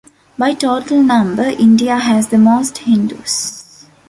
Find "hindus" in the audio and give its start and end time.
2.79-3.85